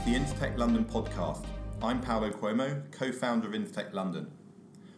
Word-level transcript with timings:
to 0.00 0.10
the 0.10 0.18
InsTech 0.18 0.56
London 0.56 0.84
podcast. 0.84 1.44
I'm 1.82 2.00
Paolo 2.00 2.30
Cuomo, 2.30 2.82
co 2.90 3.12
founder 3.12 3.48
of 3.48 3.54
InsTech 3.54 3.92
London. 3.92 4.30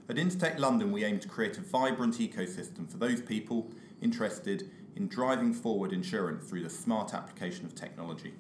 At 0.08 0.16
InsTech 0.16 0.58
London, 0.58 0.92
we 0.92 1.04
aim 1.04 1.18
to 1.20 1.28
create 1.28 1.58
a 1.58 1.60
vibrant 1.60 2.18
ecosystem 2.18 2.88
for 2.90 2.98
those 2.98 3.20
people 3.20 3.70
interested 4.00 4.70
in 4.94 5.08
driving 5.08 5.54
forward 5.54 5.92
insurance 5.92 6.48
through 6.48 6.62
the 6.62 6.70
smart 6.70 7.14
application 7.14 7.64
of 7.64 7.74
technology. 7.74 8.34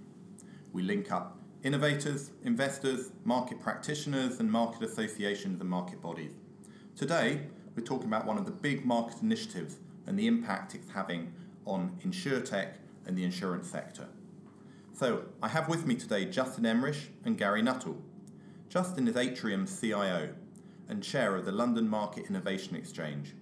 We 0.72 0.82
link 0.82 1.10
up 1.10 1.38
innovators, 1.64 2.30
investors, 2.44 3.10
market 3.24 3.60
practitioners, 3.60 4.38
and 4.38 4.50
market 4.50 4.82
associations 4.82 5.60
and 5.60 5.68
market 5.68 6.00
bodies. 6.00 6.32
Today, 6.94 7.40
we're 7.74 7.84
talking 7.84 8.06
about 8.06 8.26
one 8.26 8.38
of 8.38 8.44
the 8.44 8.52
big 8.52 8.84
market 8.84 9.20
initiatives 9.22 9.78
and 10.06 10.18
the 10.18 10.26
impact 10.26 10.74
it's 10.74 10.90
having 10.90 11.32
on 11.64 11.98
insurtech 12.04 12.74
and 13.06 13.16
the 13.16 13.24
insurance 13.24 13.68
sector. 13.68 14.06
So 14.94 15.24
I 15.42 15.48
have 15.48 15.68
with 15.68 15.86
me 15.86 15.94
today 15.94 16.26
Justin 16.26 16.64
Emrich 16.64 17.08
and 17.24 17.38
Gary 17.38 17.62
Nuttall. 17.62 18.02
Justin 18.68 19.08
is 19.08 19.16
Atrium's 19.16 19.80
CIO 19.80 20.34
and 20.88 21.02
chair 21.02 21.34
of 21.34 21.46
the 21.46 21.52
London 21.52 21.88
Market 21.88 22.26
Innovation 22.28 22.76
Exchange. 22.76 23.34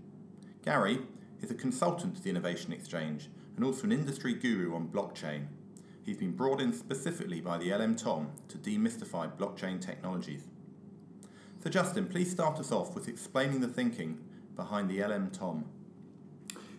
Gary 0.64 1.00
is 1.42 1.50
a 1.50 1.54
consultant 1.54 2.16
to 2.16 2.22
the 2.22 2.30
Innovation 2.30 2.72
Exchange 2.72 3.28
and 3.56 3.64
also 3.64 3.84
an 3.84 3.92
industry 3.92 4.32
guru 4.32 4.74
on 4.74 4.88
blockchain. 4.88 5.46
He's 6.02 6.16
been 6.16 6.32
brought 6.32 6.60
in 6.60 6.72
specifically 6.72 7.40
by 7.40 7.58
the 7.58 7.74
LM 7.74 7.96
Tom 7.96 8.30
to 8.48 8.56
demystify 8.56 9.30
blockchain 9.36 9.80
technologies. 9.80 10.44
So, 11.62 11.68
Justin, 11.68 12.06
please 12.06 12.30
start 12.30 12.58
us 12.58 12.72
off 12.72 12.94
with 12.94 13.08
explaining 13.08 13.60
the 13.60 13.68
thinking 13.68 14.18
behind 14.56 14.88
the 14.88 15.02
LM 15.04 15.30
Tom. 15.30 15.66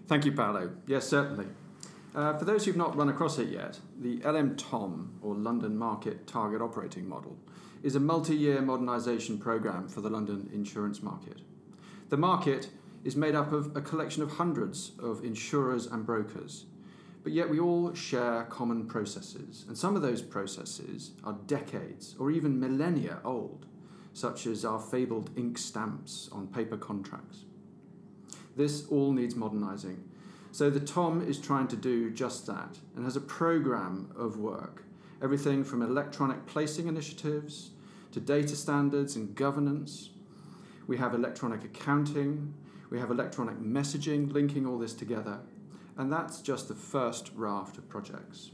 Thank 0.07 0.25
you, 0.25 0.31
Paolo. 0.31 0.71
Yes, 0.87 1.07
certainly. 1.07 1.45
Uh, 2.13 2.37
for 2.37 2.43
those 2.43 2.65
who've 2.65 2.75
not 2.75 2.95
run 2.97 3.07
across 3.07 3.39
it 3.39 3.47
yet, 3.47 3.79
the 3.99 4.17
LM 4.25 4.57
TOM, 4.57 5.17
or 5.21 5.33
London 5.33 5.77
Market 5.77 6.27
Target 6.27 6.61
Operating 6.61 7.07
Model, 7.07 7.37
is 7.83 7.95
a 7.95 8.01
multi 8.01 8.35
year 8.35 8.61
modernisation 8.61 9.39
programme 9.39 9.87
for 9.87 10.01
the 10.01 10.09
London 10.09 10.49
insurance 10.53 11.01
market. 11.01 11.41
The 12.09 12.17
market 12.17 12.69
is 13.05 13.15
made 13.15 13.33
up 13.33 13.53
of 13.53 13.75
a 13.77 13.81
collection 13.81 14.21
of 14.21 14.31
hundreds 14.31 14.91
of 14.99 15.23
insurers 15.23 15.87
and 15.87 16.05
brokers, 16.05 16.65
but 17.23 17.31
yet 17.31 17.49
we 17.49 17.61
all 17.61 17.93
share 17.93 18.43
common 18.49 18.87
processes, 18.87 19.63
and 19.69 19.77
some 19.77 19.95
of 19.95 20.01
those 20.01 20.21
processes 20.21 21.11
are 21.23 21.39
decades 21.47 22.17
or 22.19 22.29
even 22.29 22.59
millennia 22.59 23.19
old, 23.23 23.67
such 24.11 24.47
as 24.47 24.65
our 24.65 24.79
fabled 24.79 25.29
ink 25.37 25.57
stamps 25.57 26.27
on 26.33 26.47
paper 26.47 26.75
contracts. 26.75 27.45
This 28.57 28.85
all 28.87 29.13
needs 29.13 29.33
modernising 29.37 30.10
so 30.51 30.69
the 30.69 30.79
Tom 30.79 31.21
is 31.21 31.39
trying 31.39 31.67
to 31.69 31.77
do 31.77 32.11
just 32.11 32.45
that 32.47 32.77
and 32.95 33.05
has 33.05 33.15
a 33.15 33.21
program 33.21 34.11
of 34.17 34.37
work. 34.37 34.83
Everything 35.21 35.63
from 35.63 35.81
electronic 35.81 36.45
placing 36.45 36.87
initiatives 36.87 37.71
to 38.11 38.19
data 38.19 38.55
standards 38.55 39.15
and 39.15 39.33
governance. 39.33 40.09
We 40.87 40.97
have 40.97 41.13
electronic 41.13 41.63
accounting, 41.63 42.53
we 42.89 42.99
have 42.99 43.11
electronic 43.11 43.59
messaging 43.59 44.33
linking 44.33 44.65
all 44.65 44.77
this 44.77 44.93
together, 44.93 45.39
and 45.97 46.11
that's 46.11 46.41
just 46.41 46.67
the 46.67 46.75
first 46.75 47.31
raft 47.35 47.77
of 47.77 47.87
projects. 47.87 48.51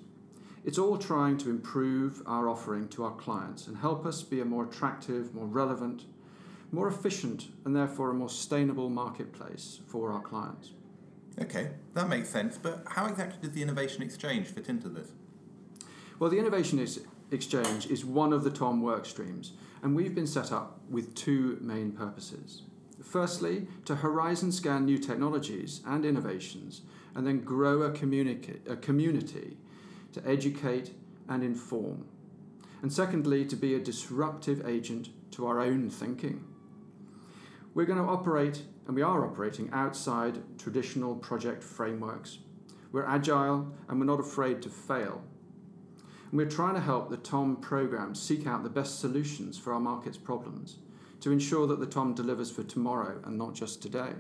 It's 0.64 0.78
all 0.78 0.98
trying 0.98 1.38
to 1.40 1.50
improve 1.50 2.22
our 2.28 2.48
offering 2.48 2.90
to 2.90 3.06
our 3.06 3.16
clients 3.16 3.68
and 3.68 3.78
help 3.78 4.06
us 4.06 4.22
be 4.22 4.42
a 4.42 4.46
more 4.46 4.66
attractive, 4.66 5.34
more 5.34 5.48
relevant, 5.48 6.04
more 6.72 6.88
efficient, 6.90 7.48
and 7.66 7.76
therefore 7.76 8.12
a 8.12 8.14
more 8.14 8.30
sustainable 8.30 8.90
marketplace 8.90 9.80
for 9.88 10.12
our 10.12 10.22
clients. 10.22 10.74
Okay, 11.40 11.70
that 11.94 12.10
makes 12.10 12.30
sense, 12.30 12.58
but 12.58 12.84
how 12.88 13.06
exactly 13.06 13.38
does 13.42 13.52
the 13.52 13.62
Innovation 13.62 14.02
Exchange 14.02 14.48
fit 14.48 14.70
into 14.70 14.90
this? 14.90 15.12
Well, 16.20 16.32
the 16.32 16.40
Innovation 16.40 16.86
Exchange 17.32 17.86
is 17.88 18.04
one 18.04 18.34
of 18.34 18.44
the 18.44 18.50
TOM 18.50 18.82
work 18.82 19.06
streams, 19.06 19.54
and 19.84 19.96
we've 19.96 20.16
been 20.16 20.26
set 20.26 20.52
up 20.52 20.80
with 20.90 21.14
two 21.14 21.60
main 21.62 21.92
purposes. 21.92 22.64
Firstly, 23.04 23.68
to 23.86 23.98
horizon 23.98 24.52
scan 24.52 24.86
new 24.86 24.98
technologies 24.98 25.82
and 25.86 26.04
innovations, 26.06 26.82
and 27.14 27.26
then 27.26 27.42
grow 27.42 27.84
a, 27.84 27.92
communi- 27.92 28.68
a 28.70 28.76
community 28.76 29.58
to 30.14 30.28
educate 30.28 30.94
and 31.30 31.44
inform. 31.44 32.06
And 32.82 32.92
secondly, 32.92 33.46
to 33.46 33.56
be 33.56 33.76
a 33.76 33.80
disruptive 33.80 34.68
agent 34.68 35.10
to 35.32 35.46
our 35.46 35.60
own 35.60 35.90
thinking. 35.90 36.44
We're 37.78 37.86
going 37.86 38.04
to 38.04 38.12
operate, 38.12 38.64
and 38.88 38.96
we 38.96 39.04
are 39.04 39.24
operating, 39.24 39.70
outside 39.72 40.40
traditional 40.58 41.14
project 41.14 41.64
frameworks. 41.64 42.40
We're 42.92 43.06
agile 43.06 43.72
and 43.88 44.00
we're 44.00 44.08
not 44.08 44.20
afraid 44.20 44.64
to 44.64 44.70
fail. 44.70 45.22
And 46.32 46.40
we're 46.40 46.50
trying 46.50 46.74
to 46.74 46.82
help 46.82 47.12
the 47.12 47.18
TOM 47.18 47.58
program 47.58 48.16
seek 48.16 48.48
out 48.48 48.64
the 48.64 48.70
best 48.72 49.00
solutions 49.00 49.60
for 49.60 49.74
our 49.74 49.80
market's 49.80 50.18
problems 50.18 50.78
to 51.20 51.32
ensure 51.32 51.68
that 51.68 51.80
the 51.80 51.86
TOM 51.86 52.16
delivers 52.16 52.50
for 52.50 52.64
tomorrow 52.64 53.22
and 53.24 53.38
not 53.38 53.54
just 53.54 53.80
today. 53.80 54.14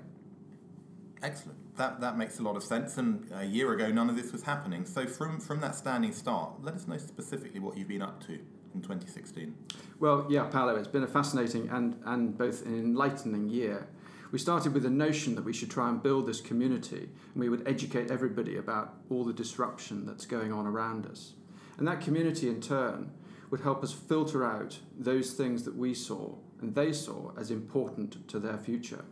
Excellent. 1.23 1.57
That, 1.77 1.99
that 1.99 2.15
makes 2.15 2.37
a 2.37 2.43
lot 2.43 2.57
of 2.57 2.63
sense. 2.63 2.99
And 2.99 3.27
a 3.33 3.43
year 3.43 3.73
ago, 3.73 3.91
none 3.91 4.07
of 4.07 4.15
this 4.15 4.31
was 4.31 4.43
happening. 4.43 4.85
So, 4.85 5.07
from, 5.07 5.39
from 5.39 5.61
that 5.61 5.73
standing 5.73 6.11
start, 6.11 6.61
let 6.61 6.75
us 6.75 6.87
know 6.87 6.99
specifically 6.99 7.59
what 7.59 7.75
you've 7.75 7.87
been 7.87 8.03
up 8.03 8.23
to 8.27 8.37
in 8.77 8.83
2016? 8.83 9.55
Well, 9.99 10.25
yeah, 10.29 10.45
Paolo, 10.45 10.75
it's 10.75 10.87
been 10.87 11.03
a 11.03 11.07
fascinating 11.07 11.69
and, 11.69 11.99
and 12.05 12.37
both 12.37 12.65
an 12.65 12.77
enlightening 12.77 13.49
year. 13.49 13.87
We 14.31 14.39
started 14.39 14.73
with 14.73 14.83
the 14.83 14.89
notion 14.89 15.35
that 15.35 15.43
we 15.43 15.53
should 15.53 15.71
try 15.71 15.89
and 15.89 16.01
build 16.01 16.27
this 16.27 16.41
community 16.41 17.09
and 17.33 17.35
we 17.41 17.49
would 17.49 17.67
educate 17.67 18.11
everybody 18.11 18.57
about 18.57 18.95
all 19.09 19.23
the 19.23 19.33
disruption 19.33 20.05
that's 20.05 20.25
going 20.25 20.51
on 20.51 20.67
around 20.67 21.05
us. 21.05 21.33
And 21.77 21.87
that 21.87 22.01
community, 22.01 22.49
in 22.49 22.61
turn, 22.61 23.11
would 23.49 23.61
help 23.61 23.83
us 23.83 23.93
filter 23.93 24.45
out 24.45 24.79
those 24.97 25.33
things 25.33 25.63
that 25.63 25.75
we 25.75 25.93
saw 25.93 26.35
and 26.61 26.75
they 26.75 26.91
saw 26.91 27.31
as 27.37 27.51
important 27.51 28.27
to 28.27 28.39
their 28.39 28.57
future. 28.57 29.05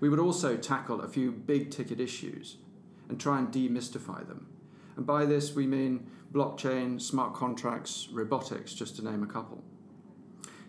We 0.00 0.08
would 0.08 0.18
also 0.18 0.56
tackle 0.56 1.00
a 1.00 1.08
few 1.08 1.30
big 1.32 1.70
ticket 1.70 2.00
issues 2.00 2.56
and 3.08 3.20
try 3.20 3.38
and 3.38 3.48
demystify 3.48 4.26
them 4.26 4.46
and 4.98 5.06
by 5.06 5.24
this, 5.24 5.54
we 5.54 5.64
mean 5.64 6.10
blockchain, 6.32 7.00
smart 7.00 7.32
contracts, 7.32 8.08
robotics, 8.10 8.74
just 8.74 8.96
to 8.96 9.04
name 9.04 9.22
a 9.22 9.28
couple. 9.28 9.62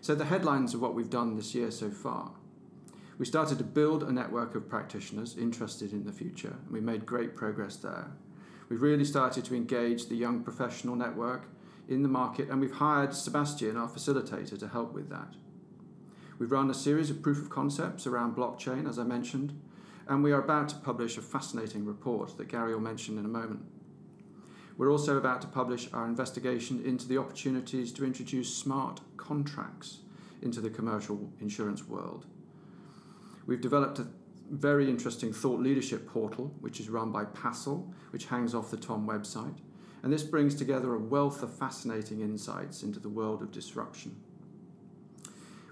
So, 0.00 0.14
the 0.14 0.24
headlines 0.24 0.72
of 0.72 0.80
what 0.80 0.94
we've 0.94 1.10
done 1.10 1.34
this 1.34 1.52
year 1.52 1.72
so 1.72 1.90
far. 1.90 2.30
We 3.18 3.26
started 3.26 3.58
to 3.58 3.64
build 3.64 4.04
a 4.04 4.12
network 4.12 4.54
of 4.54 4.68
practitioners 4.68 5.36
interested 5.36 5.92
in 5.92 6.04
the 6.04 6.12
future, 6.12 6.54
and 6.64 6.70
we 6.70 6.80
made 6.80 7.04
great 7.04 7.34
progress 7.34 7.74
there. 7.74 8.12
We've 8.68 8.80
really 8.80 9.04
started 9.04 9.44
to 9.46 9.56
engage 9.56 10.06
the 10.06 10.14
young 10.14 10.44
professional 10.44 10.94
network 10.94 11.48
in 11.88 12.04
the 12.04 12.08
market, 12.08 12.50
and 12.50 12.60
we've 12.60 12.70
hired 12.70 13.12
Sebastian, 13.12 13.76
our 13.76 13.88
facilitator, 13.88 14.56
to 14.60 14.68
help 14.68 14.94
with 14.94 15.10
that. 15.10 15.34
We've 16.38 16.52
run 16.52 16.70
a 16.70 16.74
series 16.74 17.10
of 17.10 17.20
proof 17.20 17.38
of 17.38 17.50
concepts 17.50 18.06
around 18.06 18.36
blockchain, 18.36 18.88
as 18.88 18.96
I 18.96 19.02
mentioned, 19.02 19.60
and 20.06 20.22
we 20.22 20.30
are 20.30 20.40
about 20.40 20.68
to 20.68 20.76
publish 20.76 21.18
a 21.18 21.20
fascinating 21.20 21.84
report 21.84 22.38
that 22.38 22.46
Gary 22.46 22.72
will 22.72 22.80
mention 22.80 23.18
in 23.18 23.24
a 23.24 23.28
moment. 23.28 23.64
We're 24.80 24.90
also 24.90 25.18
about 25.18 25.42
to 25.42 25.46
publish 25.46 25.92
our 25.92 26.06
investigation 26.06 26.82
into 26.86 27.06
the 27.06 27.18
opportunities 27.18 27.92
to 27.92 28.02
introduce 28.06 28.56
smart 28.56 29.02
contracts 29.18 29.98
into 30.40 30.62
the 30.62 30.70
commercial 30.70 31.30
insurance 31.38 31.86
world. 31.86 32.24
We've 33.44 33.60
developed 33.60 33.98
a 33.98 34.06
very 34.48 34.88
interesting 34.88 35.34
thought 35.34 35.60
leadership 35.60 36.08
portal, 36.08 36.54
which 36.60 36.80
is 36.80 36.88
run 36.88 37.12
by 37.12 37.26
Passel, 37.26 37.92
which 38.08 38.24
hangs 38.24 38.54
off 38.54 38.70
the 38.70 38.78
Tom 38.78 39.06
website. 39.06 39.58
And 40.02 40.10
this 40.10 40.22
brings 40.22 40.54
together 40.54 40.94
a 40.94 40.98
wealth 40.98 41.42
of 41.42 41.54
fascinating 41.54 42.22
insights 42.22 42.82
into 42.82 43.00
the 43.00 43.10
world 43.10 43.42
of 43.42 43.52
disruption. 43.52 44.16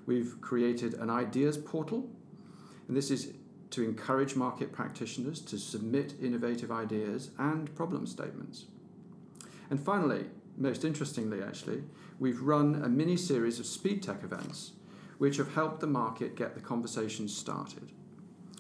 We've 0.05 0.39
created 0.43 0.93
an 0.93 1.09
ideas 1.09 1.57
portal, 1.57 2.11
and 2.89 2.95
this 2.95 3.11
is 3.11 3.33
to 3.71 3.85
encourage 3.85 4.37
market 4.37 4.71
practitioners 4.71 5.41
to 5.47 5.57
submit 5.57 6.13
innovative 6.21 6.71
ideas 6.71 7.31
and 7.39 7.75
problem 7.75 8.07
statements. 8.07 8.67
And 9.71 9.81
finally, 9.81 10.27
most 10.57 10.85
interestingly 10.85 11.43
actually, 11.43 11.83
we've 12.19 12.41
run 12.41 12.83
a 12.83 12.89
mini 12.89 13.17
series 13.17 13.61
of 13.61 13.67
speed 13.67 14.03
tech 14.03 14.25
events 14.25 14.73
which 15.19 15.37
have 15.37 15.55
helped 15.55 15.81
the 15.81 15.87
market 15.87 16.37
get 16.37 16.55
the 16.55 16.61
conversation 16.61 17.29
started. 17.29 17.93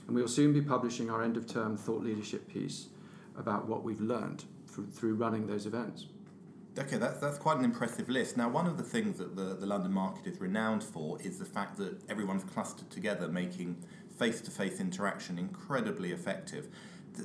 And 0.06 0.14
we 0.14 0.20
will 0.20 0.28
soon 0.28 0.52
be 0.52 0.60
publishing 0.60 1.10
our 1.10 1.22
end 1.22 1.36
of 1.36 1.46
term 1.46 1.76
thought 1.76 2.02
leadership 2.02 2.48
piece 2.48 2.88
about 3.36 3.68
what 3.68 3.84
we've 3.84 4.00
learned 4.00 4.44
through, 4.66 5.14
running 5.14 5.46
those 5.46 5.66
events. 5.66 6.06
Okay, 6.78 6.96
that's, 6.96 7.18
that's 7.18 7.38
quite 7.38 7.58
an 7.58 7.64
impressive 7.64 8.08
list. 8.08 8.36
Now, 8.36 8.48
one 8.48 8.66
of 8.66 8.76
the 8.76 8.84
things 8.84 9.18
that 9.18 9.34
the, 9.34 9.54
the 9.54 9.66
London 9.66 9.92
market 9.92 10.26
is 10.26 10.40
renowned 10.40 10.84
for 10.84 11.20
is 11.22 11.38
the 11.38 11.44
fact 11.44 11.76
that 11.78 11.98
everyone's 12.08 12.44
clustered 12.44 12.90
together, 12.90 13.28
making 13.28 13.84
face 14.16 14.40
to 14.42 14.50
face 14.50 14.80
interaction 14.80 15.38
incredibly 15.38 16.12
effective. 16.12 16.68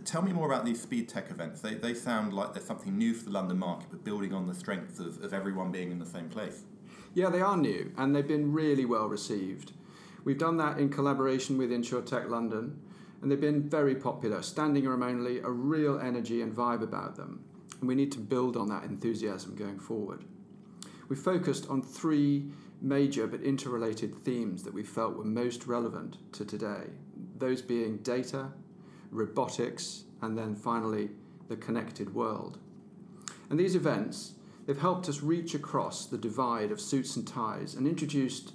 Tell 0.06 0.22
me 0.22 0.34
more 0.34 0.48
about 0.48 0.66
these 0.66 0.81
speed 0.81 1.10
tech 1.10 1.30
events. 1.30 1.62
They, 1.62 1.75
they 1.75 1.94
sound 1.94 2.34
like 2.34 2.54
they're 2.54 2.63
something 2.63 2.98
new 2.98 3.13
for 3.13 3.25
the 3.25 3.31
London 3.31 3.60
market, 3.60 3.88
but 3.92 4.04
building 4.04 4.34
on 4.34 4.48
the 4.48 4.56
strengths 4.56 5.00
of, 5.00 5.24
of 5.24 5.34
everyone 5.34 5.72
being 5.72 5.92
in 5.92 6.00
the 6.00 6.06
same 6.06 6.30
place. 6.30 6.63
Yeah, 7.13 7.30
they 7.30 7.42
are 7.42 7.57
new, 7.57 7.92
and 7.98 8.16
they've 8.16 8.28
been 8.28 8.51
really 8.51 8.86
well 8.86 9.07
received. 9.07 9.74
We've 10.24 10.38
done 10.38 10.57
that 10.57 10.80
in 10.80 10.90
collaboration 10.90 11.57
with 11.57 11.69
InsTech 11.69 12.30
London, 12.30 12.80
and 13.22 13.31
they've 13.31 13.40
been 13.40 13.69
very 13.69 13.95
popular, 13.95 14.42
standing 14.42 14.86
room 14.86 15.04
only, 15.04 15.40
a 15.40 15.50
real 15.50 16.00
energy 16.00 16.42
and 16.42 16.56
vibe 16.56 16.81
about 16.81 17.16
them. 17.16 17.44
And 17.80 17.88
we 17.88 17.96
need 17.96 18.12
to 18.13 18.19
build 18.19 18.57
on 18.57 18.69
that 18.69 18.84
enthusiasm 18.84 19.56
going 19.56 19.80
forward. 19.80 20.25
We 21.10 21.16
focused 21.16 21.69
on 21.69 21.81
three 21.81 22.51
major 22.81 23.28
but 23.28 23.42
interrelated 23.42 24.16
themes 24.24 24.63
that 24.63 24.74
we 24.74 24.84
felt 24.84 25.16
were 25.16 25.24
most 25.24 25.68
relevant 25.68 26.18
to 26.34 26.46
today. 26.46 26.89
Those 27.38 27.62
being 27.62 27.98
data, 27.98 28.51
robotics, 29.13 30.04
and 30.21 30.38
then 30.38 30.56
finally 30.56 31.12
the 31.48 31.56
connected 31.56 32.13
world. 32.13 32.57
And 33.50 33.60
these 33.60 33.75
events, 33.75 34.33
they've 34.65 34.77
helped 34.77 35.07
us 35.10 35.21
reach 35.21 35.54
across 35.54 36.06
the 36.06 36.18
divide 36.18 36.71
of 36.71 36.81
suits 36.81 37.15
and 37.15 37.27
ties 37.27 37.75
and 37.75 37.88
introduced 37.88 38.54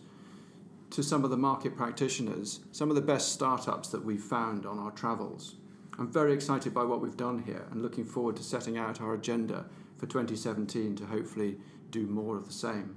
to 0.91 1.03
some 1.03 1.25
of 1.25 1.31
the 1.31 1.37
market 1.37 1.77
practitioners 1.77 2.61
some 2.73 2.89
of 2.89 2.97
the 2.97 3.03
best 3.03 3.33
startups 3.33 3.91
that 3.91 4.05
we've 4.05 4.23
found 4.23 4.65
on 4.65 4.79
our 4.79 4.91
travels. 4.91 5.57
I'm 5.99 6.11
very 6.11 6.33
excited 6.33 6.73
by 6.73 6.85
what 6.85 7.01
we've 7.01 7.17
done 7.17 7.43
here 7.43 7.67
and 7.71 7.83
looking 7.83 8.05
forward 8.05 8.37
to 8.37 8.43
setting 8.43 8.79
out 8.79 9.01
our 9.01 9.15
agenda 9.15 9.67
for 9.99 10.07
2017 10.07 10.97
to 10.97 11.07
hopefully 11.07 11.59
do 11.91 12.07
more 12.07 12.37
of 12.37 12.47
the 12.47 12.53
same. 12.53 12.97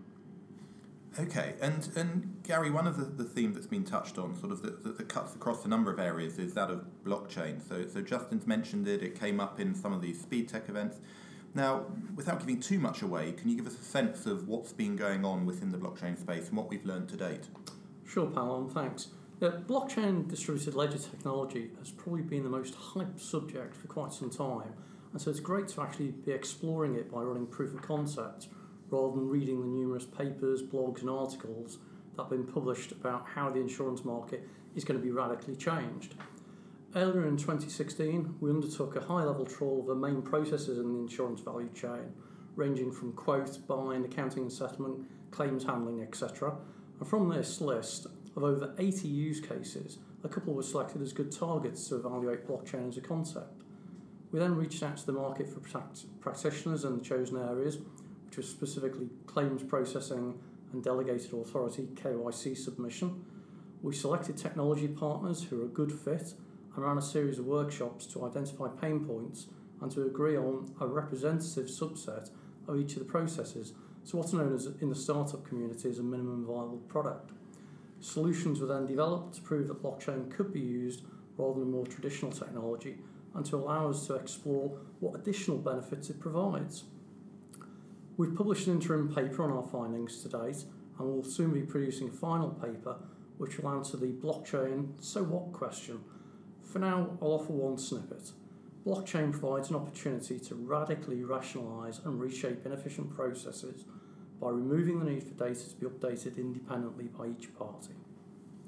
Okay, 1.20 1.56
and, 1.62 1.90
and 1.98 2.42
Gary, 2.44 2.72
one 2.72 2.88
of 2.88 2.98
the, 2.98 3.04
the 3.04 3.30
themes 3.30 3.56
that's 3.56 3.68
been 3.68 3.84
touched 3.84 4.18
on, 4.18 4.34
sort 4.34 4.54
of 4.54 4.62
that, 4.62 4.98
that 4.98 5.10
cuts 5.10 5.36
across 5.36 5.66
a 5.66 5.68
number 5.68 5.92
of 5.92 6.00
areas, 6.00 6.40
is 6.40 6.54
that 6.54 6.70
of 6.70 6.86
blockchain. 7.06 7.62
So, 7.68 7.86
so 7.86 8.02
Justin's 8.02 8.48
mentioned 8.48 8.88
it, 8.88 9.04
it 9.04 9.20
came 9.20 9.42
up 9.42 9.60
in 9.60 9.76
some 9.76 9.92
of 9.92 10.02
these 10.02 10.22
speed 10.22 10.48
tech 10.48 10.70
events. 10.70 11.00
Now, 11.54 11.88
without 12.16 12.40
giving 12.40 12.62
too 12.62 12.80
much 12.80 13.02
away, 13.02 13.34
can 13.34 13.50
you 13.50 13.58
give 13.58 13.68
us 13.68 13.78
a 13.78 13.84
sense 13.84 14.26
of 14.26 14.48
what's 14.48 14.72
been 14.72 14.96
going 14.96 15.26
on 15.26 15.46
within 15.46 15.70
the 15.70 15.78
blockchain 15.78 16.18
space 16.18 16.48
and 16.48 16.56
what 16.56 16.70
we've 16.70 16.86
learned 16.86 17.10
to 17.10 17.18
date? 17.18 17.50
Sure, 18.08 18.28
Paolo, 18.28 18.70
thanks. 18.70 19.10
Yeah, 19.42 19.50
blockchain 19.68 20.30
distributed 20.30 20.76
ledger 20.76 20.98
technology 20.98 21.72
has 21.80 21.92
probably 21.92 22.22
been 22.22 22.44
the 22.44 22.50
most 22.50 22.74
hyped 22.76 23.20
subject 23.20 23.76
for 23.76 23.88
quite 23.88 24.14
some 24.14 24.30
time, 24.30 24.76
and 25.12 25.22
so 25.22 25.30
it's 25.30 25.40
great 25.42 25.68
to 25.70 25.82
actually 25.82 26.12
be 26.12 26.32
exploring 26.32 26.96
it 26.96 27.12
by 27.12 27.22
running 27.22 27.48
proof 27.48 27.74
of 27.74 27.82
concept 27.82 28.48
rather 28.92 29.16
than 29.16 29.28
reading 29.28 29.62
the 29.62 29.68
numerous 29.68 30.06
papers, 30.06 30.62
blogs, 30.62 31.02
and 31.02 31.10
articles 31.10 31.80
that 32.16 32.24
have 32.24 32.30
been 32.30 32.46
published 32.46 32.92
about 32.92 33.26
how 33.34 33.50
the 33.50 33.60
insurance 33.60 34.06
market 34.06 34.48
is 34.76 34.84
going 34.84 35.00
to 35.00 35.04
be 35.04 35.12
radically 35.12 35.56
changed. 35.56 36.16
Earlier 36.94 37.26
in 37.26 37.38
2016, 37.38 38.36
we 38.42 38.50
undertook 38.50 38.98
a 38.98 39.02
high 39.02 39.24
level 39.24 39.46
trawl 39.46 39.80
of 39.80 39.88
the 39.88 39.96
main 39.96 40.22
processes 40.22 40.78
in 40.78 40.92
the 40.92 41.00
insurance 41.00 41.40
value 41.40 41.70
chain, 41.74 42.14
ranging 42.56 42.92
from 42.92 43.14
quote, 43.14 43.66
bind, 43.66 44.04
accounting 44.04 44.44
and 44.44 44.52
settlement, 44.52 45.06
claims 45.32 45.64
handling, 45.64 46.02
etc. 46.02 46.58
And 47.00 47.08
from 47.08 47.30
this 47.30 47.62
list 47.62 48.08
of 48.36 48.44
over 48.44 48.76
80 48.78 49.08
use 49.08 49.40
cases, 49.40 50.00
a 50.24 50.30
couple 50.30 50.54
were 50.54 50.64
selected 50.64 51.02
as 51.02 51.14
good 51.14 51.32
targets 51.32 51.88
to 51.88 51.96
evaluate 51.96 52.46
blockchain 52.46 52.90
as 52.90 52.98
a 52.98 53.02
concept. 53.02 53.64
We 54.32 54.40
then 54.40 54.56
reached 54.56 54.84
out 54.84 54.98
to 54.98 55.06
the 55.06 55.14
market 55.14 55.48
for 55.50 55.62
practitioners 56.20 56.84
in 56.84 56.98
the 56.98 57.04
chosen 57.04 57.38
areas 57.38 57.78
which 58.32 58.38
was 58.38 58.48
specifically 58.48 59.10
claims 59.26 59.62
processing 59.62 60.40
and 60.72 60.82
delegated 60.82 61.34
authority 61.34 61.90
KYC 61.96 62.58
submission. 62.58 63.26
We 63.82 63.94
selected 63.94 64.38
technology 64.38 64.88
partners 64.88 65.44
who 65.44 65.62
are 65.62 65.66
a 65.66 65.68
good 65.68 65.92
fit 65.92 66.34
and 66.74 66.86
ran 66.86 66.98
a 66.98 67.02
series 67.02 67.40
of 67.40 67.46
workshops 67.46 68.06
to 68.06 68.24
identify 68.24 68.70
pain 68.70 69.04
points 69.04 69.48
and 69.82 69.92
to 69.92 70.04
agree 70.04 70.38
on 70.38 70.74
a 70.80 70.88
representative 70.88 71.66
subset 71.66 72.30
of 72.70 72.80
each 72.80 72.94
of 72.94 73.00
the 73.00 73.06
processes, 73.06 73.74
so 74.06 74.18
what's 74.18 74.32
known 74.32 74.56
as 74.56 74.66
in 74.80 74.88
the 74.88 74.96
startup 74.96 75.46
community 75.46 75.90
as 75.90 76.00
a 76.00 76.04
minimum 76.04 76.46
viable 76.46 76.82
product. 76.88 77.32
Solutions 78.00 78.62
were 78.62 78.68
then 78.68 78.86
developed 78.86 79.36
to 79.36 79.42
prove 79.42 79.68
that 79.68 79.84
blockchain 79.84 80.32
could 80.32 80.54
be 80.54 80.62
used 80.62 81.02
rather 81.38 81.60
than 81.60 81.72
more 81.72 81.86
traditional 81.86 82.32
technology 82.32 82.96
and 83.36 83.46
to 83.48 83.58
allow 83.58 83.90
us 83.90 84.08
to 84.08 84.16
explore 84.16 84.78
what 85.02 85.16
additional 85.16 85.58
benefits 85.58 86.10
it 86.10 86.22
provides. 86.22 86.86
We've 88.22 88.36
published 88.36 88.68
an 88.68 88.74
interim 88.74 89.12
paper 89.12 89.44
on 89.44 89.50
our 89.50 89.64
findings 89.64 90.22
to 90.22 90.30
date, 90.30 90.64
and 91.00 91.12
we'll 91.12 91.24
soon 91.24 91.56
be 91.56 91.64
producing 91.64 92.10
a 92.10 92.12
final 92.12 92.50
paper 92.50 92.98
which 93.40 93.58
will 93.58 93.72
answer 93.72 93.98
the 93.98 94.12
blockchain 94.12 94.90
so 95.00 95.24
what 95.24 95.52
question. 95.54 96.02
For 96.64 96.78
now, 96.78 97.18
I'll 97.20 97.30
offer 97.30 97.52
one 97.52 97.80
snippet. 97.80 98.34
Blockchain 98.86 99.32
provides 99.32 99.72
an 99.72 99.76
opportunity 99.76 100.38
to 100.38 100.54
radically 100.54 101.24
rationalise 101.24 102.00
and 102.06 102.22
reshape 102.22 102.64
inefficient 102.64 103.10
processes 103.10 103.86
by 104.40 104.50
removing 104.50 105.00
the 105.00 105.06
need 105.10 105.24
for 105.24 105.34
data 105.34 105.68
to 105.68 105.76
be 105.78 105.88
updated 105.88 106.38
independently 106.38 107.06
by 107.06 107.26
each 107.26 107.52
party. 107.56 107.96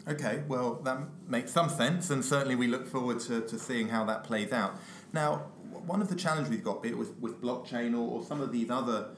Okay, 0.07 0.41
well, 0.47 0.81
that 0.83 0.97
makes 1.27 1.51
some 1.51 1.69
sense, 1.69 2.09
and 2.09 2.25
certainly 2.25 2.55
we 2.55 2.65
look 2.65 2.87
forward 2.87 3.19
to, 3.19 3.41
to 3.41 3.59
seeing 3.59 3.89
how 3.89 4.03
that 4.05 4.23
plays 4.23 4.51
out. 4.51 4.79
Now, 5.13 5.43
one 5.85 6.01
of 6.01 6.09
the 6.09 6.15
challenges 6.15 6.49
we've 6.49 6.63
got, 6.63 6.81
with, 6.81 7.15
with 7.19 7.39
blockchain 7.39 7.93
or, 7.93 8.17
or 8.17 8.23
some 8.23 8.41
of 8.41 8.51
these 8.51 8.71
other 8.71 9.09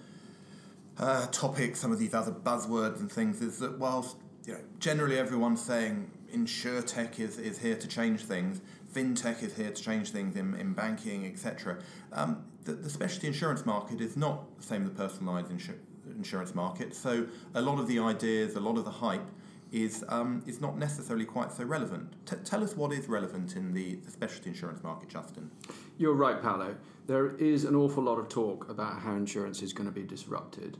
uh, 0.98 1.28
topics, 1.28 1.80
some 1.80 1.92
of 1.92 2.00
these 2.00 2.14
other 2.14 2.32
buzzwords 2.32 3.00
and 3.00 3.12
things, 3.12 3.42
is 3.42 3.60
that 3.60 3.78
whilst 3.80 4.18
you 4.46 4.54
know, 4.54 4.60
generally 4.80 5.18
everyone's 5.18 5.62
saying 5.62 6.12
insurtech 6.34 7.20
is, 7.20 7.38
is 7.38 7.60
here 7.60 7.76
to 7.76 7.88
change 7.88 8.24
things, 8.24 8.62
fintech 8.94 9.44
is 9.44 9.56
here 9.56 9.72
to 9.72 9.82
change 9.82 10.12
things 10.12 10.36
in, 10.36 10.54
in 10.56 10.74
banking, 10.74 11.26
etc. 11.26 11.78
Um, 12.14 12.46
the, 12.64 12.74
the 12.74 12.90
specialty 12.90 13.28
insurance 13.28 13.66
market 13.66 14.02
is 14.02 14.16
not 14.16 14.58
the 14.58 14.64
same 14.64 14.86
as 14.86 14.92
the 14.92 15.04
personalised 15.04 15.52
insu- 15.52 15.78
insurance 16.16 16.56
market. 16.56 16.96
So 16.96 17.28
a 17.54 17.62
lot 17.62 17.80
of 17.80 17.88
the 17.88 18.00
ideas, 18.00 18.56
a 18.56 18.60
lot 18.60 18.78
of 18.78 18.86
the 18.86 18.92
hype 18.92 19.28
is 19.72 20.04
um, 20.10 20.44
is 20.46 20.62
not 20.62 20.78
necessarily 20.78 21.26
quite 21.26 21.52
so 21.52 21.64
relevant. 21.64 22.14
T- 22.26 22.38
tell 22.44 22.64
us 22.64 22.76
what 22.76 22.92
is 22.92 23.08
relevant 23.08 23.56
in 23.56 23.74
the, 23.74 23.96
the 23.96 24.12
specialty 24.12 24.50
insurance 24.50 24.84
market, 24.84 25.10
Justin. 25.10 25.52
You're 25.98 26.14
right, 26.14 26.42
Paolo. 26.42 26.76
There 27.08 27.36
is 27.36 27.66
an 27.66 27.76
awful 27.76 28.04
lot 28.04 28.18
of 28.18 28.30
talk 28.30 28.70
about 28.70 29.00
how 29.02 29.14
insurance 29.14 29.62
is 29.62 29.74
going 29.74 29.88
to 29.88 29.94
be 29.94 30.04
disrupted, 30.04 30.78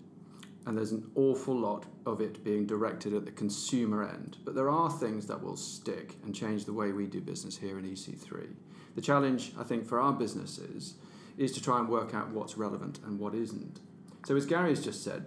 and 0.66 0.78
there's 0.78 0.92
an 0.92 1.10
awful 1.16 1.56
lot 1.56 1.86
of 2.06 2.22
it 2.22 2.44
being 2.44 2.66
directed 2.66 3.14
at 3.14 3.26
the 3.26 3.32
consumer 3.32 4.08
end. 4.08 4.38
But 4.44 4.56
there 4.56 4.70
are 4.70 4.90
things 4.90 5.28
that 5.28 5.44
will 5.44 5.58
stick 5.58 6.16
and 6.24 6.34
change 6.34 6.66
the 6.66 6.74
way 6.74 6.92
we 6.92 7.06
do 7.06 7.22
business 7.22 7.58
here 7.58 7.78
in 7.78 7.86
EC3. 7.86 8.48
The 8.96 9.02
challenge, 9.02 9.54
I 9.60 9.64
think, 9.64 9.86
for 9.86 10.00
our 10.00 10.14
businesses 10.14 10.96
is 11.38 11.52
to 11.52 11.62
try 11.62 11.80
and 11.80 11.90
work 11.90 12.14
out 12.14 12.30
what's 12.30 12.58
relevant 12.58 13.00
and 13.06 13.20
what 13.20 13.36
isn't. 13.36 13.80
So, 14.26 14.36
as 14.36 14.46
Gary 14.46 14.70
has 14.70 14.84
just 14.84 15.04
said, 15.04 15.26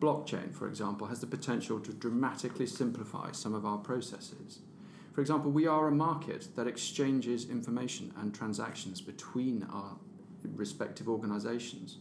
blockchain, 0.00 0.52
for 0.54 0.66
example, 0.66 1.06
has 1.08 1.20
the 1.20 1.26
potential 1.26 1.78
to 1.80 1.92
dramatically 1.92 2.66
simplify 2.66 3.32
some 3.32 3.54
of 3.54 3.66
our 3.66 3.78
processes. 3.78 4.60
For 5.12 5.20
example, 5.20 5.50
we 5.50 5.66
are 5.66 5.88
a 5.88 5.92
market 5.92 6.48
that 6.56 6.66
exchanges 6.66 7.48
information 7.48 8.12
and 8.16 8.34
transactions 8.34 9.00
between 9.00 9.66
our 9.70 9.96
respective 10.42 11.08
organizations. 11.08 11.98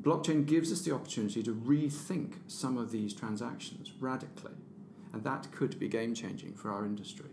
Blockchain 0.00 0.46
gives 0.46 0.72
us 0.72 0.82
the 0.82 0.94
opportunity 0.94 1.42
to 1.42 1.54
rethink 1.54 2.34
some 2.46 2.78
of 2.78 2.92
these 2.92 3.12
transactions 3.12 3.92
radically, 4.00 4.54
and 5.12 5.24
that 5.24 5.50
could 5.52 5.78
be 5.78 5.88
game 5.88 6.14
changing 6.14 6.54
for 6.54 6.70
our 6.70 6.86
industry. 6.86 7.30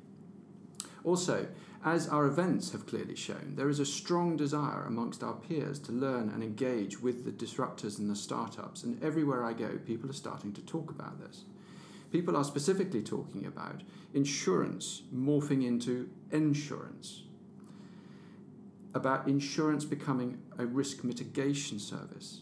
Also, 1.04 1.48
as 1.84 2.08
our 2.10 2.26
events 2.26 2.72
have 2.72 2.86
clearly 2.86 3.16
shown, 3.16 3.54
there 3.56 3.70
is 3.70 3.80
a 3.80 3.86
strong 3.86 4.36
desire 4.36 4.84
amongst 4.86 5.24
our 5.24 5.34
peers 5.34 5.80
to 5.80 5.92
learn 5.92 6.30
and 6.30 6.44
engage 6.44 7.02
with 7.02 7.24
the 7.24 7.32
disruptors 7.32 8.00
and 8.00 8.10
the 8.10 8.16
startups, 8.16 8.84
and 8.84 9.02
everywhere 9.02 9.44
I 9.44 9.54
go, 9.54 9.78
people 9.86 10.10
are 10.10 10.14
starting 10.14 10.52
to 10.54 10.62
talk 10.62 10.92
about 10.92 11.20
this. 11.20 11.44
People 12.12 12.36
are 12.36 12.44
specifically 12.44 13.02
talking 13.02 13.46
about 13.46 13.82
insurance 14.14 15.04
morphing 15.14 15.66
into 15.66 16.10
insurance 16.32 17.24
about 18.94 19.28
insurance 19.28 19.86
becoming 19.86 20.40
a 20.58 20.66
risk 20.66 21.04
mitigation 21.04 21.80
service. 21.80 22.42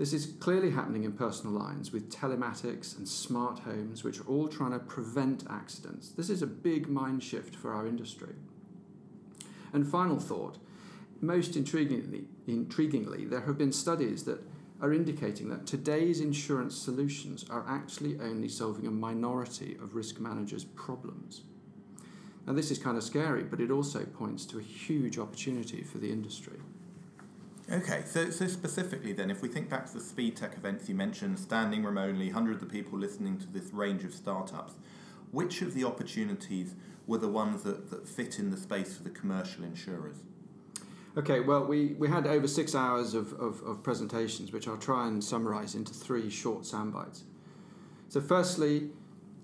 This 0.00 0.14
is 0.14 0.32
clearly 0.40 0.70
happening 0.70 1.04
in 1.04 1.12
personal 1.12 1.52
lines 1.52 1.92
with 1.92 2.10
telematics 2.10 2.96
and 2.96 3.06
smart 3.06 3.58
homes, 3.58 4.02
which 4.02 4.18
are 4.18 4.26
all 4.26 4.48
trying 4.48 4.70
to 4.70 4.78
prevent 4.78 5.44
accidents. 5.50 6.08
This 6.08 6.30
is 6.30 6.40
a 6.40 6.46
big 6.46 6.88
mind 6.88 7.22
shift 7.22 7.54
for 7.54 7.74
our 7.74 7.86
industry. 7.86 8.32
And 9.74 9.86
final 9.86 10.18
thought 10.18 10.56
most 11.20 11.52
intriguingly, 11.52 12.24
intriguingly, 12.48 13.28
there 13.28 13.42
have 13.42 13.58
been 13.58 13.72
studies 13.72 14.24
that 14.24 14.42
are 14.80 14.94
indicating 14.94 15.50
that 15.50 15.66
today's 15.66 16.20
insurance 16.20 16.78
solutions 16.78 17.44
are 17.50 17.66
actually 17.68 18.18
only 18.20 18.48
solving 18.48 18.86
a 18.86 18.90
minority 18.90 19.76
of 19.82 19.94
risk 19.94 20.18
managers' 20.18 20.64
problems. 20.64 21.42
Now, 22.46 22.54
this 22.54 22.70
is 22.70 22.78
kind 22.78 22.96
of 22.96 23.04
scary, 23.04 23.42
but 23.42 23.60
it 23.60 23.70
also 23.70 24.06
points 24.06 24.46
to 24.46 24.58
a 24.58 24.62
huge 24.62 25.18
opportunity 25.18 25.82
for 25.82 25.98
the 25.98 26.10
industry. 26.10 26.56
Okay, 27.72 28.02
so, 28.04 28.30
so 28.30 28.48
specifically 28.48 29.12
then, 29.12 29.30
if 29.30 29.42
we 29.42 29.48
think 29.48 29.70
back 29.70 29.86
to 29.86 29.94
the 29.94 30.00
speed 30.00 30.36
tech 30.36 30.56
events 30.56 30.88
you 30.88 30.94
mentioned, 30.96 31.38
standing 31.38 31.84
room 31.84 31.98
only, 31.98 32.30
hundreds 32.30 32.64
of 32.64 32.68
people 32.68 32.98
listening 32.98 33.38
to 33.38 33.46
this 33.46 33.72
range 33.72 34.02
of 34.02 34.12
startups, 34.12 34.74
which 35.30 35.62
of 35.62 35.72
the 35.74 35.84
opportunities 35.84 36.74
were 37.06 37.18
the 37.18 37.28
ones 37.28 37.62
that, 37.62 37.88
that 37.90 38.08
fit 38.08 38.40
in 38.40 38.50
the 38.50 38.56
space 38.56 38.96
for 38.96 39.04
the 39.04 39.10
commercial 39.10 39.62
insurers? 39.62 40.16
Okay, 41.16 41.38
well, 41.38 41.64
we, 41.64 41.94
we 41.98 42.08
had 42.08 42.26
over 42.26 42.48
six 42.48 42.74
hours 42.74 43.14
of, 43.14 43.32
of, 43.34 43.62
of 43.62 43.84
presentations, 43.84 44.50
which 44.50 44.66
I'll 44.66 44.76
try 44.76 45.06
and 45.06 45.22
summarize 45.22 45.76
into 45.76 45.94
three 45.94 46.28
short 46.28 46.66
sound 46.66 46.92
bites. 46.92 47.22
So, 48.08 48.20
firstly, 48.20 48.90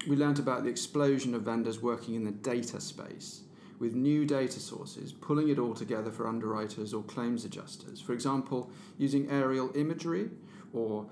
we 0.08 0.16
learnt 0.16 0.40
about 0.40 0.64
the 0.64 0.68
explosion 0.68 1.32
of 1.32 1.42
vendors 1.42 1.80
working 1.80 2.16
in 2.16 2.24
the 2.24 2.32
data 2.32 2.80
space 2.80 3.42
with 3.78 3.94
new 3.94 4.24
data 4.24 4.60
sources, 4.60 5.12
pulling 5.12 5.48
it 5.48 5.58
all 5.58 5.74
together 5.74 6.10
for 6.10 6.26
underwriters 6.26 6.94
or 6.94 7.02
claims 7.02 7.44
adjusters. 7.44 8.00
For 8.00 8.12
example, 8.12 8.70
using 8.98 9.30
aerial 9.30 9.70
imagery 9.76 10.30
or 10.72 11.06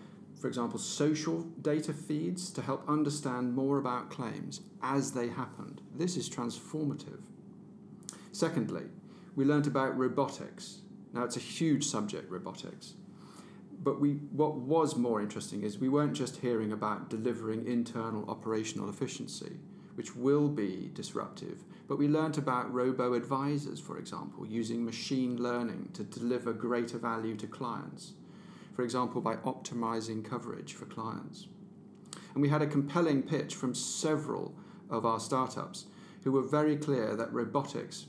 for 0.45 0.49
example, 0.49 0.79
social 0.79 1.41
data 1.63 1.95
feeds 1.95 2.51
to 2.51 2.61
help 2.61 2.87
understand 2.87 3.55
more 3.55 3.79
about 3.79 4.11
claims 4.11 4.61
as 4.83 5.13
they 5.13 5.29
happened. 5.29 5.81
This 5.97 6.19
is 6.19 6.29
transformative. 6.29 7.23
Secondly, 8.31 8.83
we 9.37 9.47
learnt 9.47 9.67
about 9.67 9.97
robotics. 9.97 10.81
Now, 11.15 11.25
it's 11.25 11.39
a 11.39 11.41
huge 11.41 11.87
subject, 11.87 12.31
robotics. 12.31 12.93
But 13.83 14.01
we, 14.01 14.15
what 14.33 14.57
was 14.57 14.97
more 14.97 15.23
interesting 15.23 15.63
is 15.63 15.79
we 15.79 15.89
weren't 15.89 16.13
just 16.13 16.37
hearing 16.37 16.73
about 16.73 17.09
delivering 17.09 17.67
internal 17.67 18.29
operational 18.29 18.91
efficiency, 18.91 19.57
which 19.95 20.17
will 20.17 20.49
be 20.49 20.91
disruptive, 20.95 21.65
but 21.87 21.99
we 21.99 22.09
learnt 22.09 22.39
about 22.39 22.73
robo 22.73 23.15
advisors, 23.15 23.81
for 23.81 23.99
example, 23.99 24.47
using 24.47 24.85
machine 24.85 25.43
learning 25.43 25.91
to 25.95 26.03
deliver 26.03 26.53
greater 26.53 26.99
value 26.99 27.37
to 27.37 27.47
clients, 27.47 28.13
for 28.75 28.83
example, 28.83 29.21
by 29.21 29.37
optimizing 29.37 30.25
coverage 30.25 30.75
for 30.75 30.87
clients. 30.87 31.47
And 32.33 32.43
we 32.43 32.49
had 32.49 32.63
a 32.63 32.67
compelling 32.67 33.23
pitch 33.23 33.55
from 33.55 33.75
several 33.75 34.55
of 34.91 35.07
our 35.07 35.21
startups 35.21 35.87
who 36.25 36.33
were 36.33 36.43
very 36.43 36.77
clear 36.77 37.15
that 37.15 37.33
robotics 37.33 38.07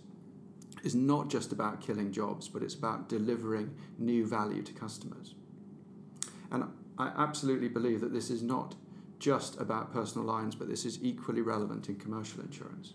is 0.83 0.95
not 0.95 1.29
just 1.29 1.51
about 1.51 1.81
killing 1.81 2.11
jobs, 2.11 2.47
but 2.47 2.63
it's 2.63 2.75
about 2.75 3.09
delivering 3.09 3.75
new 3.97 4.25
value 4.25 4.61
to 4.63 4.73
customers. 4.73 5.35
And 6.51 6.63
I 6.97 7.11
absolutely 7.17 7.67
believe 7.67 8.01
that 8.01 8.13
this 8.13 8.29
is 8.29 8.41
not 8.41 8.75
just 9.25 9.59
about 9.59 9.91
personal 9.91 10.23
lines, 10.23 10.53
but 10.53 10.69
this 10.69 10.85
is 10.85 10.99
equally 11.01 11.41
relevant 11.41 11.89
in 11.89 11.95
commercial 11.95 12.41
insurance. 12.41 12.93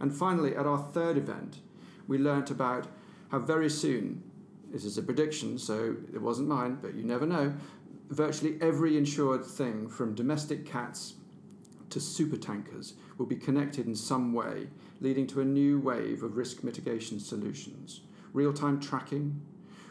And 0.00 0.12
finally, 0.12 0.56
at 0.56 0.66
our 0.66 0.78
third 0.78 1.16
event, 1.16 1.60
we 2.08 2.18
learnt 2.18 2.50
about 2.50 2.88
how 3.28 3.38
very 3.38 3.70
soon, 3.70 4.20
this 4.72 4.84
is 4.84 4.98
a 4.98 5.02
prediction, 5.02 5.56
so 5.56 5.94
it 6.12 6.20
wasn't 6.20 6.48
mine, 6.48 6.78
but 6.82 6.94
you 6.94 7.04
never 7.04 7.24
know, 7.24 7.54
virtually 8.10 8.58
every 8.60 8.98
insured 8.98 9.44
thing 9.44 9.86
from 9.86 10.16
domestic 10.16 10.66
cats 10.66 11.14
to 11.88 12.00
supertankers 12.00 12.94
will 13.16 13.26
be 13.26 13.36
connected 13.36 13.86
in 13.86 13.94
some 13.94 14.32
way, 14.32 14.66
leading 15.00 15.28
to 15.28 15.40
a 15.40 15.44
new 15.44 15.78
wave 15.78 16.24
of 16.24 16.36
risk 16.36 16.64
mitigation 16.64 17.20
solutions. 17.20 18.00
Real 18.32 18.52
time 18.52 18.80
tracking, 18.80 19.40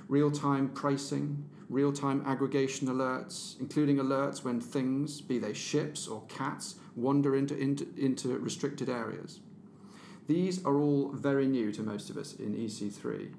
real 0.08 0.32
time 0.32 0.70
pricing, 0.70 1.46
real 1.70 1.92
time 1.92 2.24
aggregation 2.26 2.88
alerts, 2.88 3.60
including 3.60 3.98
alerts 3.98 4.44
when 4.44 4.60
things, 4.62 5.22
be 5.22 5.40
they 5.40 5.54
ships 5.54 6.08
or 6.08 6.24
cats, 6.28 6.76
wander 6.96 7.36
into, 7.36 7.58
into, 7.58 7.88
into 7.98 8.38
restricted 8.38 8.90
areas. 8.90 9.40
These 10.28 10.64
are 10.66 10.78
all 10.78 11.10
very 11.10 11.48
new 11.48 11.72
to 11.74 11.84
most 11.84 12.10
of 12.10 12.18
us 12.18 12.34
in 12.36 12.56
EC3. 12.56 13.34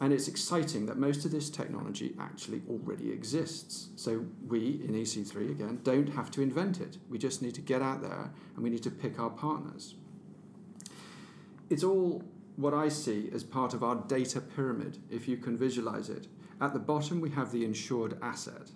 And 0.00 0.12
it's 0.12 0.26
exciting 0.26 0.86
that 0.86 0.96
most 0.96 1.24
of 1.24 1.30
this 1.30 1.48
technology 1.48 2.14
actually 2.18 2.62
already 2.68 3.12
exists. 3.12 3.88
So 3.94 4.24
we 4.48 4.80
in 4.84 4.94
EC3, 4.94 5.50
again, 5.50 5.80
don't 5.84 6.08
have 6.08 6.30
to 6.32 6.42
invent 6.42 6.80
it. 6.80 6.98
We 7.08 7.18
just 7.18 7.40
need 7.40 7.54
to 7.54 7.60
get 7.60 7.82
out 7.82 8.02
there 8.02 8.32
and 8.54 8.64
we 8.64 8.70
need 8.70 8.82
to 8.82 8.90
pick 8.90 9.20
our 9.20 9.30
partners. 9.30 9.94
It's 11.70 11.84
all 11.84 12.24
what 12.56 12.74
I 12.74 12.88
see 12.88 13.30
as 13.32 13.44
part 13.44 13.74
of 13.74 13.82
our 13.82 13.96
data 14.06 14.40
pyramid, 14.40 14.98
if 15.10 15.26
you 15.26 15.36
can 15.36 15.56
visualize 15.56 16.08
it. 16.08 16.26
At 16.60 16.72
the 16.72 16.78
bottom, 16.78 17.20
we 17.20 17.30
have 17.30 17.50
the 17.50 17.64
insured 17.64 18.18
asset. 18.22 18.70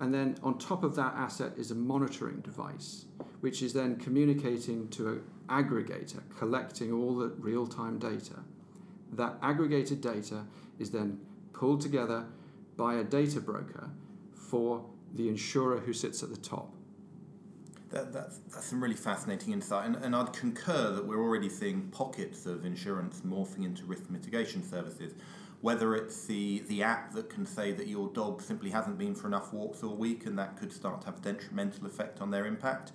And 0.00 0.14
then 0.14 0.36
on 0.42 0.58
top 0.58 0.82
of 0.82 0.96
that 0.96 1.14
asset 1.14 1.52
is 1.58 1.70
a 1.70 1.74
monitoring 1.74 2.40
device, 2.40 3.04
which 3.40 3.62
is 3.62 3.72
then 3.74 3.96
communicating 3.96 4.88
to 4.90 5.08
an 5.08 5.22
aggregator, 5.48 6.22
collecting 6.38 6.92
all 6.92 7.14
the 7.14 7.28
real 7.28 7.66
time 7.66 7.98
data. 7.98 8.40
That 9.12 9.36
aggregated 9.42 10.00
data 10.00 10.44
is 10.78 10.90
then 10.90 11.20
pulled 11.52 11.82
together 11.82 12.26
by 12.76 12.94
a 12.94 13.04
data 13.04 13.40
broker 13.40 13.90
for 14.32 14.86
the 15.14 15.28
insurer 15.28 15.80
who 15.80 15.92
sits 15.92 16.22
at 16.22 16.30
the 16.30 16.36
top. 16.36 16.74
That, 17.90 18.12
that's, 18.12 18.38
that's 18.52 18.66
some 18.66 18.80
really 18.80 18.94
fascinating 18.94 19.52
insight, 19.52 19.84
and, 19.84 19.96
and 19.96 20.14
I'd 20.14 20.32
concur 20.32 20.92
that 20.92 21.04
we're 21.04 21.20
already 21.20 21.48
seeing 21.48 21.88
pockets 21.88 22.46
of 22.46 22.64
insurance 22.64 23.22
morphing 23.26 23.64
into 23.64 23.84
risk 23.84 24.08
mitigation 24.08 24.62
services. 24.62 25.12
Whether 25.60 25.96
it's 25.96 26.24
the, 26.26 26.60
the 26.68 26.84
app 26.84 27.12
that 27.14 27.28
can 27.28 27.44
say 27.44 27.72
that 27.72 27.88
your 27.88 28.08
dog 28.08 28.42
simply 28.42 28.70
hasn't 28.70 28.96
been 28.96 29.14
for 29.14 29.26
enough 29.26 29.52
walks 29.52 29.82
all 29.82 29.96
week 29.96 30.24
and 30.24 30.38
that 30.38 30.56
could 30.56 30.72
start 30.72 31.00
to 31.02 31.06
have 31.08 31.18
a 31.18 31.20
detrimental 31.20 31.84
effect 31.86 32.20
on 32.20 32.30
their 32.30 32.46
impact. 32.46 32.92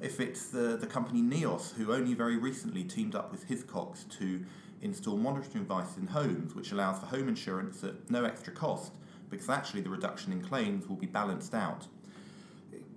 If 0.00 0.20
it's 0.20 0.46
the, 0.46 0.76
the 0.76 0.86
company 0.86 1.22
Neos, 1.22 1.74
who 1.74 1.92
only 1.92 2.14
very 2.14 2.36
recently 2.36 2.84
teamed 2.84 3.14
up 3.14 3.32
with 3.32 3.48
Hiscox 3.48 4.08
to 4.18 4.44
install 4.80 5.16
monitoring 5.16 5.64
devices 5.64 5.98
in 5.98 6.06
homes, 6.06 6.54
which 6.54 6.70
allows 6.72 7.00
for 7.00 7.06
home 7.06 7.28
insurance 7.28 7.82
at 7.82 8.10
no 8.10 8.24
extra 8.24 8.52
cost, 8.52 8.92
because 9.28 9.50
actually 9.50 9.80
the 9.80 9.90
reduction 9.90 10.32
in 10.32 10.40
claims 10.40 10.86
will 10.86 10.96
be 10.96 11.06
balanced 11.06 11.52
out. 11.52 11.86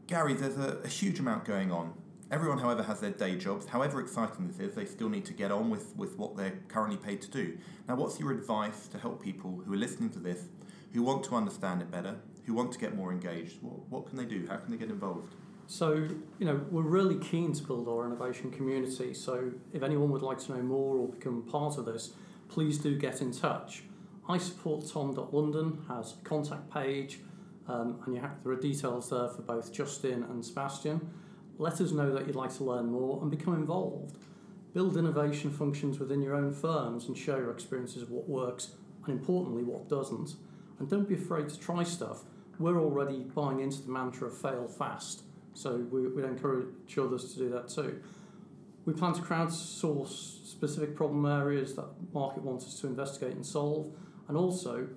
Gary, 0.09 0.33
there's 0.33 0.57
a, 0.57 0.79
a 0.83 0.87
huge 0.87 1.19
amount 1.19 1.45
going 1.45 1.71
on. 1.71 1.93
Everyone, 2.31 2.57
however, 2.57 2.81
has 2.81 2.99
their 2.99 3.11
day 3.11 3.35
jobs. 3.35 3.67
However 3.67 4.01
exciting 4.01 4.47
this 4.47 4.57
is, 4.59 4.73
they 4.73 4.85
still 4.85 5.07
need 5.07 5.23
to 5.25 5.33
get 5.33 5.51
on 5.51 5.69
with, 5.69 5.95
with 5.95 6.17
what 6.17 6.35
they're 6.35 6.57
currently 6.67 6.97
paid 6.97 7.21
to 7.21 7.29
do. 7.29 7.59
Now, 7.87 7.95
what's 7.95 8.19
your 8.19 8.31
advice 8.31 8.87
to 8.87 8.97
help 8.97 9.21
people 9.21 9.61
who 9.63 9.71
are 9.71 9.77
listening 9.77 10.09
to 10.11 10.19
this, 10.19 10.45
who 10.93 11.03
want 11.03 11.25
to 11.25 11.35
understand 11.35 11.83
it 11.83 11.91
better, 11.91 12.15
who 12.47 12.55
want 12.55 12.71
to 12.71 12.79
get 12.79 12.95
more 12.95 13.11
engaged? 13.11 13.61
What, 13.61 13.87
what 13.89 14.07
can 14.07 14.17
they 14.17 14.25
do? 14.25 14.47
How 14.47 14.57
can 14.57 14.71
they 14.71 14.77
get 14.77 14.89
involved? 14.89 15.35
So, 15.67 16.07
you 16.39 16.45
know, 16.47 16.59
we're 16.71 16.81
really 16.81 17.19
keen 17.19 17.53
to 17.53 17.63
build 17.63 17.87
our 17.87 18.07
innovation 18.07 18.49
community. 18.49 19.13
So, 19.13 19.51
if 19.73 19.83
anyone 19.83 20.09
would 20.09 20.23
like 20.23 20.39
to 20.39 20.53
know 20.53 20.63
more 20.63 20.97
or 20.97 21.07
become 21.07 21.43
part 21.43 21.77
of 21.77 21.85
this, 21.85 22.13
please 22.47 22.79
do 22.79 22.97
get 22.97 23.21
in 23.21 23.31
touch. 23.31 23.83
I 24.27 24.39
support 24.39 24.89
Tom.London 24.91 25.85
has 25.87 26.15
a 26.19 26.25
contact 26.27 26.71
page, 26.73 27.19
um, 27.69 28.01
and 28.05 28.17
have, 28.17 28.43
there 28.43 28.51
are 28.51 28.59
details 28.59 29.09
there 29.09 29.29
for 29.29 29.43
both 29.43 29.71
Justin 29.71 30.23
and 30.23 30.43
Sebastian. 30.43 31.13
Let 31.57 31.79
us 31.79 31.91
know 31.91 32.11
that 32.13 32.25
you'd 32.25 32.35
like 32.35 32.55
to 32.55 32.63
learn 32.63 32.91
more 32.91 33.21
and 33.21 33.29
become 33.29 33.53
involved. 33.53 34.17
Build 34.73 34.97
innovation 34.97 35.51
functions 35.51 35.99
within 35.99 36.21
your 36.21 36.35
own 36.35 36.51
firms 36.51 37.07
and 37.07 37.17
share 37.17 37.37
your 37.37 37.51
experiences 37.51 38.01
of 38.01 38.09
what 38.09 38.27
works 38.27 38.71
and 39.05 39.17
importantly 39.17 39.63
what 39.63 39.87
doesn't. 39.87 40.35
And 40.79 40.89
don't 40.89 41.07
be 41.07 41.15
afraid 41.15 41.49
to 41.49 41.59
try 41.59 41.83
stuff. 41.83 42.23
We're 42.57 42.79
already 42.79 43.23
buying 43.23 43.59
into 43.59 43.81
the 43.81 43.91
mantra 43.91 44.27
of 44.27 44.37
fail 44.37 44.67
fast, 44.67 45.23
so 45.53 45.77
we, 45.91 46.07
would 46.07 46.25
encourage 46.25 46.67
others 46.97 47.33
to 47.33 47.39
do 47.39 47.49
that 47.49 47.69
too. 47.69 48.01
We 48.85 48.93
plan 48.93 49.13
to 49.13 49.21
crowdsource 49.21 50.45
specific 50.45 50.95
problem 50.95 51.25
areas 51.25 51.75
that 51.75 51.85
market 52.13 52.43
wants 52.43 52.65
us 52.65 52.79
to 52.81 52.87
investigate 52.87 53.33
and 53.33 53.45
solve, 53.45 53.93
and 54.27 54.35
also 54.35 54.89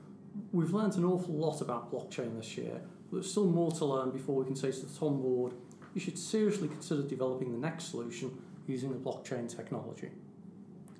we've 0.52 0.72
learned 0.72 0.94
an 0.94 1.04
awful 1.04 1.34
lot 1.34 1.60
about 1.60 1.90
blockchain 1.90 2.36
this 2.36 2.56
year, 2.56 2.80
but 3.10 3.16
there's 3.16 3.30
still 3.30 3.46
more 3.46 3.70
to 3.72 3.84
learn 3.84 4.10
before 4.10 4.36
we 4.36 4.44
can 4.44 4.56
say 4.56 4.70
to 4.70 4.86
the 4.86 4.98
Tom 4.98 5.20
board, 5.20 5.54
you 5.94 6.00
should 6.00 6.18
seriously 6.18 6.68
consider 6.68 7.02
developing 7.02 7.52
the 7.52 7.58
next 7.58 7.90
solution 7.90 8.36
using 8.66 8.90
the 8.90 8.98
blockchain 8.98 9.54
technology. 9.54 10.10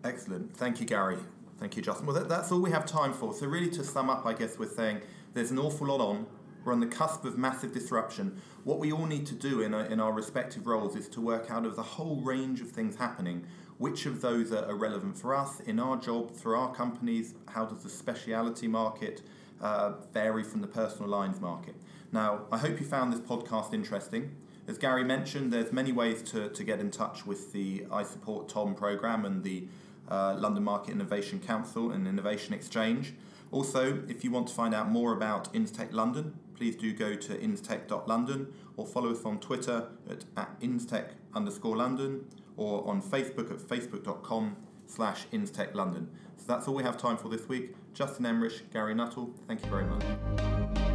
Excellent. 0.05 0.57
Thank 0.57 0.81
you, 0.81 0.87
Gary. 0.87 1.19
Thank 1.59 1.77
you, 1.77 1.83
Justin. 1.83 2.07
Well, 2.07 2.17
that, 2.17 2.29
that's 2.29 2.51
all 2.51 2.61
we 2.61 2.71
have 2.73 2.85
time 2.85 3.13
for. 3.13 3.33
So, 3.33 3.47
really, 3.47 3.71
to 3.71 3.85
sum 3.85 4.11
up, 4.11 4.27
I 4.27 4.33
guess 4.33 4.59
we're 4.59 4.69
saying 4.69 5.01
there's 5.33 5.51
an 5.51 5.59
awful 5.59 5.87
lot 5.87 6.01
on. 6.01 6.27
We're 6.65 6.73
on 6.73 6.81
the 6.81 6.87
cusp 6.87 7.25
of 7.25 7.39
massive 7.39 7.73
disruption. 7.73 8.41
What 8.65 8.79
we 8.79 8.93
all 8.93 9.07
need 9.07 9.27
to 9.27 9.35
do 9.35 9.63
in 9.63 9.75
in 9.75 10.01
our 10.01 10.13
respective 10.13 10.67
roles 10.67 10.95
is 10.97 11.09
to 11.11 11.21
work 11.21 11.51
out 11.51 11.67
of 11.67 11.77
the 11.77 11.83
whole 11.83 12.21
range 12.21 12.61
of 12.61 12.71
things 12.71 12.97
happening 12.97 13.47
which 13.83 14.07
of 14.07 14.21
those 14.21 14.53
are, 14.53 14.77
relevant 14.77 15.19
for 15.19 15.35
us 15.35 15.59
in 15.59 15.81
our 15.81 15.97
job, 15.97 16.31
for 16.37 16.55
our 16.57 16.73
companies. 16.73 17.35
How 17.49 17.65
does 17.65 17.83
the 17.83 17.89
speciality 17.91 18.69
market 18.69 19.23
uh, 19.61 19.95
vary 20.13 20.45
from 20.45 20.61
the 20.61 20.69
personal 20.69 21.11
lines 21.11 21.41
market? 21.41 21.75
Now, 22.13 22.43
I 22.53 22.59
hope 22.59 22.79
you 22.79 22.87
found 22.87 23.13
this 23.13 23.19
podcast 23.19 23.75
interesting. 23.75 24.37
As 24.69 24.79
Gary 24.79 25.03
mentioned, 25.03 25.53
there's 25.53 25.73
many 25.73 25.91
ways 25.91 26.23
to, 26.31 26.49
to 26.49 26.63
get 26.63 26.79
in 26.79 26.93
touch 26.93 27.27
with 27.27 27.53
the 27.53 27.85
I 27.91 28.05
Support 28.05 28.49
Tom 28.49 28.77
program 28.77 29.25
and 29.25 29.43
the 29.43 29.65
uh, 30.09 30.37
London 30.39 30.63
Market 30.63 30.93
Innovation 30.93 31.41
Council 31.41 31.91
and 31.91 32.07
Innovation 32.07 32.55
Exchange. 32.55 33.15
Also, 33.51 34.05
if 34.07 34.23
you 34.23 34.31
want 34.31 34.47
to 34.47 34.55
find 34.55 34.77
out 34.77 34.93
more 34.93 35.13
about 35.13 35.53
Instech 35.53 35.93
London, 35.93 36.39
please 36.55 36.77
do 36.77 36.93
go 36.93 37.17
to 37.17 37.37
instech.london 37.37 38.47
or 38.77 38.87
follow 38.87 39.11
us 39.11 39.25
on 39.25 39.41
Twitter 39.41 39.89
at, 40.09 40.25
at 40.37 40.61
instech 40.61 41.15
underscore 41.35 41.77
London 41.77 42.27
or 42.57 42.87
on 42.89 43.03
Facebook 43.03 43.51
at 43.51 43.59
facebook.com 43.59 44.57
slash 44.87 45.27
instech 45.33 45.75
London. 45.75 46.09
So 46.37 46.45
that's 46.49 46.69
all 46.69 46.75
we 46.75 46.83
have 46.83 46.99
time 46.99 47.17
for 47.17 47.29
this 47.29 47.49
week. 47.49 47.75
Justin 47.95 48.27
Emrich, 48.27 48.61
Gary 48.73 48.95
Nuttall, 48.95 49.31
thank 49.47 49.63
you 49.63 49.71
very 49.71 49.85
much. 49.85 50.92